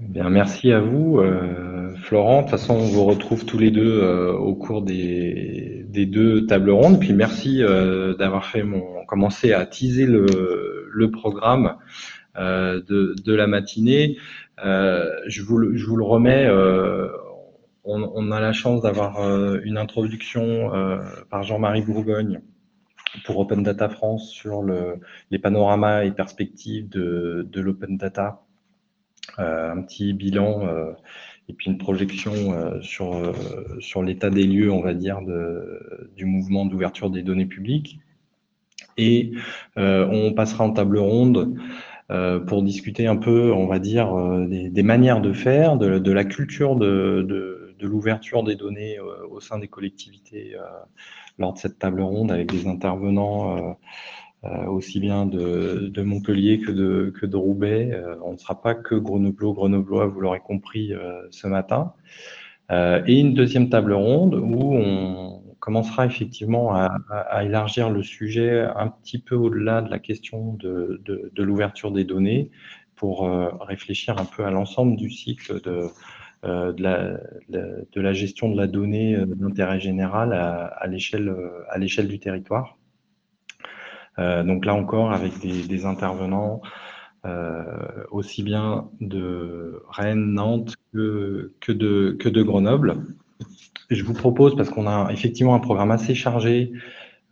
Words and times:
Bien, 0.00 0.30
merci 0.30 0.70
à 0.70 0.78
vous, 0.78 1.18
euh, 1.18 1.92
Florent. 1.96 2.38
De 2.38 2.42
toute 2.42 2.50
façon, 2.52 2.74
on 2.74 2.86
vous 2.86 3.04
retrouve 3.04 3.44
tous 3.44 3.58
les 3.58 3.72
deux 3.72 4.00
euh, 4.00 4.32
au 4.32 4.54
cours 4.54 4.82
des, 4.82 5.84
des, 5.88 6.06
deux 6.06 6.46
tables 6.46 6.70
rondes. 6.70 7.00
Puis 7.00 7.12
merci 7.12 7.64
euh, 7.64 8.14
d'avoir 8.14 8.44
fait 8.46 8.62
mon 8.62 9.04
commencé 9.06 9.52
à 9.52 9.66
teaser 9.66 10.06
le, 10.06 10.86
le 10.88 11.10
programme 11.10 11.78
euh, 12.36 12.80
de, 12.86 13.16
de, 13.24 13.34
la 13.34 13.48
matinée. 13.48 14.18
Euh, 14.64 15.10
je 15.26 15.42
vous, 15.42 15.58
le, 15.58 15.76
je, 15.76 15.84
vous 15.86 15.96
le, 15.96 16.04
remets. 16.04 16.46
Euh, 16.46 17.08
on, 17.82 18.08
on, 18.14 18.30
a 18.30 18.40
la 18.40 18.52
chance 18.52 18.82
d'avoir 18.82 19.18
une 19.64 19.78
introduction 19.78 20.70
par 21.30 21.42
Jean-Marie 21.42 21.82
Bourgogne 21.82 22.40
pour 23.24 23.38
Open 23.38 23.64
Data 23.64 23.88
France 23.88 24.30
sur 24.30 24.62
le, 24.62 25.00
les 25.32 25.38
panoramas 25.40 26.04
et 26.04 26.12
perspectives 26.12 26.88
de, 26.88 27.48
de 27.50 27.60
l'open 27.60 27.96
data 27.96 28.42
un 29.36 29.82
petit 29.82 30.12
bilan 30.12 30.66
euh, 30.66 30.92
et 31.48 31.52
puis 31.52 31.70
une 31.70 31.78
projection 31.78 32.32
euh, 32.52 32.80
sur, 32.80 34.02
l'état 34.02 34.30
des 34.30 34.44
lieux, 34.44 34.72
on 34.72 34.80
va 34.80 34.94
dire, 34.94 35.22
de, 35.22 36.10
du 36.16 36.24
mouvement 36.24 36.66
d'ouverture 36.66 37.10
des 37.10 37.22
données 37.22 37.46
publiques. 37.46 37.98
Et 38.96 39.32
on 39.76 40.32
passera 40.32 40.64
en 40.64 40.72
table 40.72 40.98
ronde 40.98 41.56
pour 42.48 42.62
discuter 42.64 43.06
un 43.06 43.14
peu, 43.14 43.52
on 43.52 43.68
va 43.68 43.78
dire, 43.78 44.12
des, 44.48 44.82
manières 44.82 45.20
de 45.20 45.32
faire, 45.32 45.76
de, 45.76 46.10
la 46.10 46.24
culture 46.24 46.74
de, 46.74 47.76
l'ouverture 47.80 48.42
des 48.42 48.56
données 48.56 48.98
au 48.98 49.38
sein 49.38 49.60
des 49.60 49.68
collectivités 49.68 50.56
lors 51.38 51.52
de 51.54 51.58
cette 51.58 51.78
table 51.78 52.00
ronde 52.02 52.30
avec 52.32 52.50
des 52.50 52.66
intervenants 52.66 53.56
euh, 53.56 53.72
aussi 54.44 55.00
bien 55.00 55.26
de, 55.26 55.88
de, 55.92 56.02
Montpellier 56.02 56.60
que 56.60 56.70
de, 56.70 57.12
que 57.18 57.26
de 57.26 57.36
Roubaix. 57.36 57.90
Euh, 57.92 58.16
on 58.22 58.32
ne 58.32 58.36
sera 58.36 58.60
pas 58.60 58.74
que 58.74 58.94
Grenoblois, 58.94 59.52
Grenoblois, 59.52 60.06
vous 60.06 60.20
l'aurez 60.20 60.40
compris 60.40 60.92
euh, 60.92 61.22
ce 61.30 61.46
matin. 61.48 61.92
et 62.70 63.18
une 63.20 63.34
deuxième 63.34 63.68
table 63.70 63.92
ronde 63.94 64.34
où 64.34 64.74
on 64.74 65.42
commencera 65.58 66.06
effectivement 66.06 66.74
à, 66.74 66.98
à, 67.10 67.44
élargir 67.44 67.90
le 67.90 68.02
sujet 68.02 68.60
un 68.76 68.88
petit 68.88 69.18
peu 69.18 69.34
au-delà 69.34 69.82
de 69.82 69.90
la 69.90 69.98
question 69.98 70.54
de, 70.54 71.00
de, 71.04 71.30
de 71.34 71.42
l'ouverture 71.42 71.90
des 71.92 72.04
données 72.04 72.50
pour 72.94 73.28
réfléchir 73.60 74.18
un 74.18 74.24
peu 74.24 74.44
à 74.44 74.50
l'ensemble 74.50 74.96
du 74.96 75.10
cycle 75.10 75.62
de, 75.62 75.86
de, 76.44 76.82
la, 76.82 77.18
de 77.48 78.00
la 78.00 78.12
gestion 78.12 78.50
de 78.50 78.56
la 78.56 78.66
donnée 78.66 79.16
d'intérêt 79.26 79.80
général 79.80 80.32
à, 80.32 80.66
à 80.66 80.86
l'échelle 80.86 82.08
du 82.08 82.18
territoire. 82.18 82.78
Euh, 84.18 84.42
donc 84.42 84.64
là 84.64 84.74
encore, 84.74 85.12
avec 85.12 85.38
des, 85.40 85.86
intervenants 85.86 86.60
euh, 87.26 87.64
aussi 88.10 88.42
bien 88.42 88.88
de 89.00 89.82
Rennes, 89.88 90.32
Nantes 90.34 90.76
que, 90.92 91.52
que, 91.60 91.72
de, 91.72 92.16
que 92.18 92.28
de 92.28 92.42
Grenoble. 92.42 92.96
Je 93.90 94.02
vous 94.04 94.14
propose, 94.14 94.56
parce 94.56 94.70
qu'on 94.70 94.86
a 94.86 95.10
effectivement 95.12 95.54
un 95.54 95.60
programme 95.60 95.90
assez 95.90 96.14
chargé, 96.14 96.72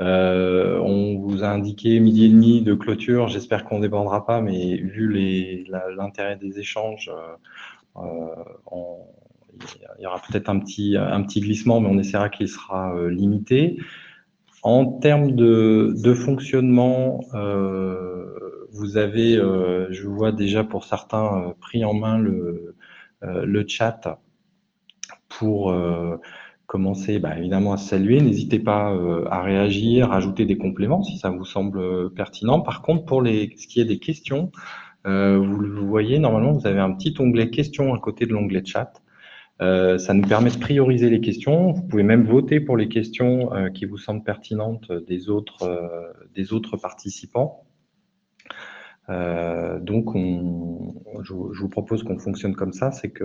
euh, 0.00 0.78
on 0.80 1.18
vous 1.18 1.42
a 1.42 1.48
indiqué 1.48 1.98
midi 2.00 2.26
et 2.26 2.28
demi 2.28 2.62
de 2.62 2.74
clôture. 2.74 3.28
J'espère 3.28 3.64
qu'on 3.64 3.78
ne 3.78 3.82
débordera 3.82 4.26
pas, 4.26 4.40
mais 4.40 4.76
vu 4.76 5.66
l'intérêt 5.96 6.36
des 6.36 6.58
échanges, 6.58 7.10
il 7.96 8.02
y 10.02 10.06
aura 10.06 10.20
peut-être 10.28 10.48
un 10.50 10.58
petit, 10.58 10.96
un 10.96 11.22
petit 11.22 11.40
glissement, 11.40 11.80
mais 11.80 11.88
on 11.88 11.98
essaiera 11.98 12.28
qu'il 12.28 12.48
sera 12.48 12.94
limité. 13.08 13.78
En 14.66 14.84
termes 14.84 15.30
de, 15.36 16.12
fonctionnement, 16.12 17.20
euh, 17.34 18.34
vous 18.72 18.96
avez, 18.96 19.36
euh, 19.36 19.86
je 19.92 20.08
vois 20.08 20.32
déjà 20.32 20.64
pour 20.64 20.82
certains, 20.82 21.40
euh, 21.40 21.52
pris 21.60 21.84
en 21.84 21.94
main 21.94 22.18
le, 22.18 22.74
chat 23.68 24.18
pour 25.28 25.72
commencer 26.66 27.20
bah, 27.20 27.38
évidemment 27.38 27.74
à 27.74 27.76
saluer. 27.76 28.20
N'hésitez 28.20 28.58
pas 28.58 28.92
à 29.30 29.40
réagir, 29.40 30.10
à 30.10 30.16
ajouter 30.16 30.46
des 30.46 30.58
compléments 30.58 31.04
si 31.04 31.16
ça 31.16 31.30
vous 31.30 31.44
semble 31.44 32.12
pertinent. 32.14 32.60
Par 32.60 32.82
contre, 32.82 33.04
pour 33.04 33.22
les, 33.22 33.54
ce 33.56 33.68
qui 33.68 33.80
est 33.80 33.84
des 33.84 34.00
questions, 34.00 34.50
vous 35.04 35.60
le 35.60 35.80
voyez, 35.80 36.18
normalement, 36.18 36.50
vous 36.50 36.66
avez 36.66 36.80
un 36.80 36.90
petit 36.90 37.14
onglet 37.20 37.50
questions 37.50 37.94
à 37.94 38.00
côté 38.00 38.26
de 38.26 38.32
l'onglet 38.32 38.64
chat. 38.64 39.00
Euh, 39.62 39.96
ça 39.96 40.12
nous 40.12 40.26
permet 40.26 40.50
de 40.50 40.58
prioriser 40.58 41.08
les 41.08 41.20
questions. 41.20 41.72
Vous 41.72 41.82
pouvez 41.82 42.02
même 42.02 42.24
voter 42.24 42.60
pour 42.60 42.76
les 42.76 42.88
questions 42.88 43.54
euh, 43.54 43.70
qui 43.70 43.86
vous 43.86 43.96
semblent 43.96 44.24
pertinentes 44.24 44.92
des 44.92 45.30
autres, 45.30 45.62
euh, 45.62 46.12
des 46.34 46.52
autres 46.52 46.76
participants. 46.76 47.64
Euh, 49.08 49.78
donc, 49.80 50.14
on, 50.14 50.94
je, 51.22 51.32
je, 51.52 51.60
vous 51.60 51.68
propose 51.68 52.02
qu'on 52.02 52.18
fonctionne 52.18 52.54
comme 52.54 52.72
ça, 52.72 52.90
c'est 52.90 53.10
que 53.10 53.24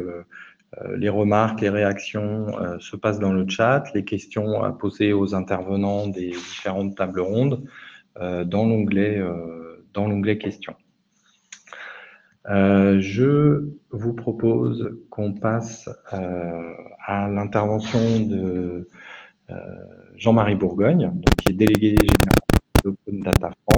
euh, 0.80 0.98
les 0.98 1.10
remarques, 1.10 1.60
les 1.60 1.70
réactions 1.70 2.48
se 2.80 2.96
passent 2.96 3.20
dans 3.20 3.34
le 3.34 3.46
chat, 3.50 3.84
les 3.94 4.06
questions 4.06 4.64
à 4.64 4.72
poser 4.72 5.12
aux 5.12 5.36
intervenants 5.36 6.08
des 6.08 6.30
différentes 6.30 6.96
tables 6.96 7.20
rondes 7.20 7.66
dans 8.18 8.66
l'onglet 8.66 9.22
dans 9.94 10.08
l'onglet 10.08 10.38
questions. 10.38 10.76
Euh, 12.50 13.00
je 13.00 13.70
vous 13.92 14.14
propose 14.14 14.98
qu'on 15.10 15.34
passe 15.34 15.90
euh, 16.14 16.74
à 17.06 17.28
l'intervention 17.30 18.00
de 18.22 18.88
euh, 19.52 19.56
Jean-Marie 20.16 20.56
Bourgogne, 20.56 21.12
qui 21.38 21.54
est 21.54 21.56
délégué 21.56 21.90
général 21.90 22.40
d'Open 22.84 23.20
Data 23.20 23.52
France, 23.64 23.71